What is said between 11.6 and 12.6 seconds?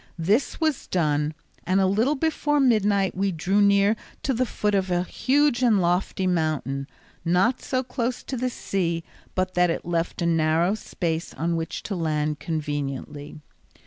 to land